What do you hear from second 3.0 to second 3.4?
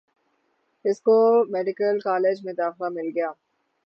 گیا